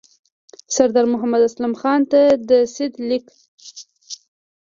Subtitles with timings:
[0.75, 3.25] سردار محمد اسلم خان ته د سید لیک.